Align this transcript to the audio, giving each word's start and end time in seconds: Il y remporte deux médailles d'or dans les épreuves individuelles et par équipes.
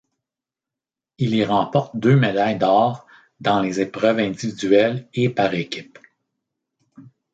Il 1.19 1.35
y 1.35 1.45
remporte 1.45 1.95
deux 1.95 2.15
médailles 2.15 2.57
d'or 2.57 3.05
dans 3.39 3.59
les 3.61 3.81
épreuves 3.81 4.17
individuelles 4.17 5.07
et 5.13 5.29
par 5.29 5.53
équipes. 5.53 5.99